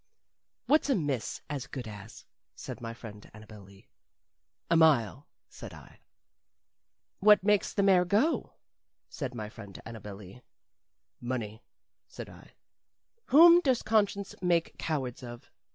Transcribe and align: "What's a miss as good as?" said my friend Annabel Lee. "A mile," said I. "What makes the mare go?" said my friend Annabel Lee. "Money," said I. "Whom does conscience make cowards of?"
"What's 0.65 0.89
a 0.89 0.95
miss 0.95 1.43
as 1.47 1.67
good 1.67 1.87
as?" 1.87 2.25
said 2.55 2.81
my 2.81 2.91
friend 2.91 3.29
Annabel 3.35 3.61
Lee. 3.61 3.87
"A 4.71 4.75
mile," 4.75 5.27
said 5.47 5.75
I. 5.75 5.99
"What 7.19 7.43
makes 7.43 7.71
the 7.71 7.83
mare 7.83 8.03
go?" 8.03 8.55
said 9.09 9.35
my 9.35 9.47
friend 9.47 9.79
Annabel 9.85 10.15
Lee. 10.15 10.41
"Money," 11.21 11.61
said 12.07 12.31
I. 12.31 12.53
"Whom 13.27 13.61
does 13.61 13.83
conscience 13.83 14.33
make 14.41 14.75
cowards 14.79 15.21
of?" 15.21 15.51